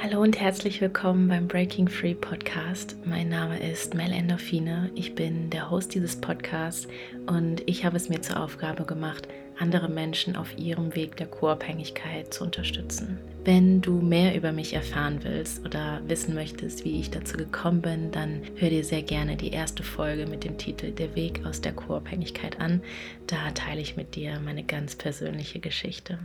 Hallo 0.00 0.22
und 0.22 0.38
herzlich 0.38 0.80
willkommen 0.80 1.26
beim 1.26 1.48
Breaking 1.48 1.88
Free 1.88 2.14
Podcast. 2.14 2.96
Mein 3.04 3.28
Name 3.30 3.58
ist 3.58 3.94
Mel 3.94 4.12
Endorphine. 4.12 4.92
Ich 4.94 5.16
bin 5.16 5.50
der 5.50 5.72
Host 5.72 5.92
dieses 5.92 6.14
Podcasts 6.14 6.86
und 7.26 7.68
ich 7.68 7.84
habe 7.84 7.96
es 7.96 8.08
mir 8.08 8.20
zur 8.22 8.40
Aufgabe 8.40 8.84
gemacht, 8.84 9.26
andere 9.58 9.88
Menschen 9.88 10.36
auf 10.36 10.56
ihrem 10.56 10.94
Weg 10.94 11.16
der 11.16 11.26
Co-Abhängigkeit 11.26 12.32
zu 12.32 12.44
unterstützen. 12.44 13.18
Wenn 13.42 13.80
du 13.80 14.00
mehr 14.00 14.36
über 14.36 14.52
mich 14.52 14.72
erfahren 14.72 15.18
willst 15.24 15.64
oder 15.66 16.00
wissen 16.06 16.32
möchtest, 16.32 16.84
wie 16.84 17.00
ich 17.00 17.10
dazu 17.10 17.36
gekommen 17.36 17.82
bin, 17.82 18.12
dann 18.12 18.42
hör 18.54 18.70
dir 18.70 18.84
sehr 18.84 19.02
gerne 19.02 19.34
die 19.34 19.50
erste 19.50 19.82
Folge 19.82 20.26
mit 20.28 20.44
dem 20.44 20.58
Titel 20.58 20.92
Der 20.92 21.16
Weg 21.16 21.44
aus 21.44 21.60
der 21.60 21.72
Co-Abhängigkeit 21.72 22.60
an. 22.60 22.82
Da 23.26 23.50
teile 23.50 23.80
ich 23.80 23.96
mit 23.96 24.14
dir 24.14 24.38
meine 24.44 24.62
ganz 24.62 24.94
persönliche 24.94 25.58
Geschichte. 25.58 26.20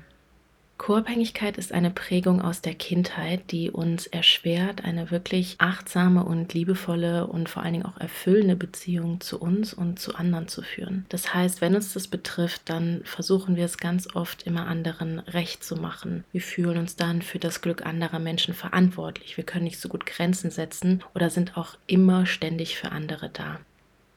Co-Abhängigkeit 0.84 1.58
ist 1.58 1.72
eine 1.72 1.92
Prägung 1.92 2.42
aus 2.42 2.60
der 2.60 2.74
Kindheit, 2.74 3.52
die 3.52 3.72
uns 3.72 4.06
erschwert, 4.06 4.84
eine 4.84 5.12
wirklich 5.12 5.56
achtsame 5.60 6.26
und 6.26 6.54
liebevolle 6.54 7.26
und 7.28 7.48
vor 7.48 7.64
allen 7.64 7.72
Dingen 7.72 7.86
auch 7.86 7.98
erfüllende 8.02 8.58
Beziehung 8.58 9.22
zu 9.22 9.40
uns 9.40 9.74
und 9.74 9.98
zu 9.98 10.14
anderen 10.16 10.50
zu 10.50 10.62
führen. 10.62 11.06
Das 11.08 11.34
heißt, 11.34 11.62
wenn 11.62 11.76
uns 11.76 11.94
das 11.94 12.10
betrifft, 12.10 12.64
dann 12.66 13.00
versuchen 13.06 13.56
wir 13.56 13.64
es 13.64 13.78
ganz 13.78 14.14
oft 14.14 14.44
immer 14.44 14.68
anderen 14.68 15.20
recht 15.20 15.64
zu 15.64 15.78
machen. 15.78 16.26
Wir 16.34 16.42
fühlen 16.42 16.78
uns 16.78 16.98
dann 16.98 17.22
für 17.22 17.40
das 17.40 17.62
Glück 17.62 17.86
anderer 17.86 18.20
Menschen 18.20 18.54
verantwortlich. 18.54 19.38
Wir 19.38 19.46
können 19.46 19.64
nicht 19.64 19.80
so 19.80 19.88
gut 19.88 20.06
Grenzen 20.06 20.52
setzen 20.52 21.02
oder 21.16 21.30
sind 21.30 21.56
auch 21.56 21.78
immer 21.88 22.26
ständig 22.26 22.76
für 22.76 22.92
andere 22.92 23.30
da. 23.30 23.62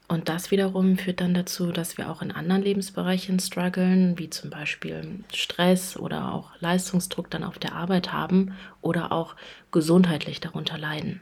Und 0.08 0.28
das 0.28 0.52
wiederum 0.52 0.96
führt 0.96 1.20
dann 1.20 1.34
dazu, 1.34 1.72
dass 1.72 1.98
wir 1.98 2.08
auch 2.10 2.22
in 2.22 2.30
anderen 2.30 2.62
Lebensbereichen 2.62 3.40
strugglen, 3.40 4.18
wie 4.18 4.30
zum 4.30 4.50
Beispiel 4.50 5.24
Stress 5.32 5.96
oder 5.96 6.32
auch 6.32 6.52
Leistungsdruck 6.60 7.28
dann 7.28 7.42
auf 7.42 7.58
der 7.58 7.74
Arbeit 7.74 8.12
haben 8.12 8.54
oder 8.82 9.10
auch 9.10 9.34
gesundheitlich 9.72 10.40
darunter 10.40 10.78
leiden. 10.78 11.20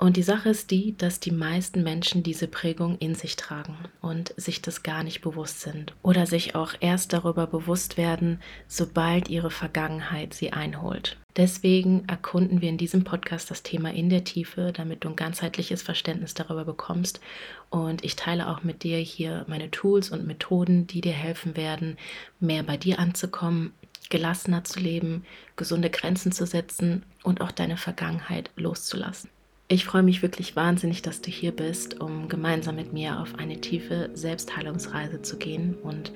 Und 0.00 0.16
die 0.16 0.22
Sache 0.22 0.48
ist 0.48 0.70
die, 0.70 0.96
dass 0.96 1.20
die 1.20 1.30
meisten 1.30 1.82
Menschen 1.82 2.22
diese 2.22 2.48
Prägung 2.48 2.96
in 3.00 3.14
sich 3.14 3.36
tragen 3.36 3.76
und 4.00 4.32
sich 4.38 4.62
das 4.62 4.82
gar 4.82 5.04
nicht 5.04 5.20
bewusst 5.20 5.60
sind 5.60 5.92
oder 6.02 6.24
sich 6.24 6.54
auch 6.54 6.72
erst 6.80 7.12
darüber 7.12 7.46
bewusst 7.46 7.98
werden, 7.98 8.40
sobald 8.66 9.28
ihre 9.28 9.50
Vergangenheit 9.50 10.32
sie 10.32 10.54
einholt. 10.54 11.18
Deswegen 11.36 12.08
erkunden 12.08 12.62
wir 12.62 12.70
in 12.70 12.78
diesem 12.78 13.04
Podcast 13.04 13.50
das 13.50 13.62
Thema 13.62 13.92
in 13.92 14.08
der 14.08 14.24
Tiefe, 14.24 14.72
damit 14.72 15.04
du 15.04 15.10
ein 15.10 15.16
ganzheitliches 15.16 15.82
Verständnis 15.82 16.32
darüber 16.32 16.64
bekommst. 16.64 17.20
Und 17.68 18.02
ich 18.02 18.16
teile 18.16 18.48
auch 18.48 18.62
mit 18.62 18.84
dir 18.84 18.96
hier 18.96 19.44
meine 19.48 19.70
Tools 19.70 20.08
und 20.08 20.26
Methoden, 20.26 20.86
die 20.86 21.02
dir 21.02 21.12
helfen 21.12 21.58
werden, 21.58 21.98
mehr 22.40 22.62
bei 22.62 22.78
dir 22.78 22.98
anzukommen, 22.98 23.74
gelassener 24.08 24.64
zu 24.64 24.80
leben, 24.80 25.26
gesunde 25.56 25.90
Grenzen 25.90 26.32
zu 26.32 26.46
setzen 26.46 27.02
und 27.22 27.42
auch 27.42 27.52
deine 27.52 27.76
Vergangenheit 27.76 28.50
loszulassen. 28.56 29.28
Ich 29.72 29.84
freue 29.84 30.02
mich 30.02 30.20
wirklich 30.20 30.56
wahnsinnig, 30.56 31.00
dass 31.00 31.20
du 31.20 31.30
hier 31.30 31.52
bist, 31.52 32.00
um 32.00 32.28
gemeinsam 32.28 32.74
mit 32.74 32.92
mir 32.92 33.20
auf 33.20 33.36
eine 33.38 33.60
tiefe 33.60 34.10
Selbstheilungsreise 34.14 35.22
zu 35.22 35.36
gehen 35.36 35.76
und 35.84 36.10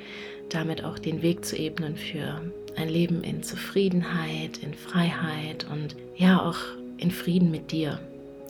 damit 0.48 0.82
auch 0.82 0.98
den 0.98 1.22
Weg 1.22 1.44
zu 1.44 1.56
ebnen 1.56 1.96
für 1.96 2.40
ein 2.74 2.88
Leben 2.88 3.22
in 3.22 3.44
Zufriedenheit, 3.44 4.58
in 4.58 4.74
Freiheit 4.74 5.68
und 5.70 5.94
ja 6.16 6.42
auch 6.42 6.58
in 6.98 7.12
Frieden 7.12 7.52
mit 7.52 7.70
dir. 7.70 8.00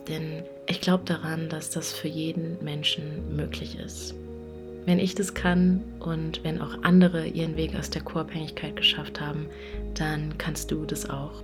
Denn 0.07 0.41
ich 0.65 0.81
glaube 0.81 1.03
daran, 1.05 1.49
dass 1.49 1.69
das 1.69 1.93
für 1.93 2.07
jeden 2.07 2.57
Menschen 2.63 3.35
möglich 3.35 3.77
ist. 3.77 4.15
Wenn 4.87 4.97
ich 4.97 5.13
das 5.13 5.35
kann 5.35 5.83
und 5.99 6.43
wenn 6.43 6.59
auch 6.59 6.81
andere 6.81 7.27
ihren 7.27 7.57
Weg 7.57 7.75
aus 7.75 7.91
der 7.91 8.01
Co-Abhängigkeit 8.01 8.75
geschafft 8.75 9.21
haben, 9.21 9.45
dann 9.93 10.35
kannst 10.39 10.71
du 10.71 10.83
das 10.83 11.07
auch. 11.07 11.43